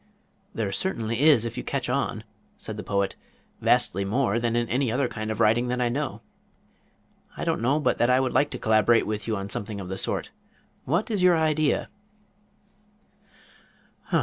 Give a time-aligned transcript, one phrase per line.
[0.55, 2.23] "There certainly is if you catch on,"
[2.57, 3.15] said the Poet.
[3.61, 6.21] "Vastly more than in any other kind of writing that I know.
[7.37, 9.89] I don't know but that I would like to collaborate with you on something of
[9.89, 10.31] the sort.
[10.85, 11.87] What is your idea?"